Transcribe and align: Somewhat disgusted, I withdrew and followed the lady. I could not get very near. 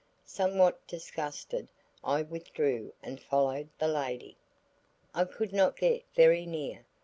Somewhat 0.25 0.79
disgusted, 0.87 1.67
I 2.03 2.23
withdrew 2.23 2.91
and 3.03 3.21
followed 3.21 3.69
the 3.77 3.87
lady. 3.87 4.35
I 5.13 5.25
could 5.25 5.53
not 5.53 5.77
get 5.77 6.03
very 6.15 6.47
near. 6.47 6.87